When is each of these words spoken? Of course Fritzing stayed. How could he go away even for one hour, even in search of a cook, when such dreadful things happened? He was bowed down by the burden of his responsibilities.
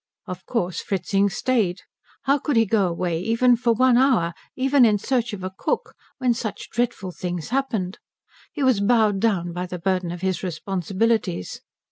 Of 0.25 0.47
course 0.47 0.81
Fritzing 0.81 1.29
stayed. 1.29 1.81
How 2.23 2.39
could 2.39 2.55
he 2.55 2.65
go 2.65 2.87
away 2.87 3.19
even 3.21 3.55
for 3.55 3.71
one 3.73 3.99
hour, 3.99 4.33
even 4.55 4.83
in 4.83 4.97
search 4.97 5.31
of 5.31 5.43
a 5.43 5.53
cook, 5.55 5.93
when 6.17 6.33
such 6.33 6.71
dreadful 6.71 7.11
things 7.11 7.49
happened? 7.49 7.99
He 8.51 8.63
was 8.63 8.79
bowed 8.79 9.19
down 9.19 9.53
by 9.53 9.67
the 9.67 9.77
burden 9.77 10.09
of 10.09 10.21
his 10.21 10.41
responsibilities. 10.41 11.61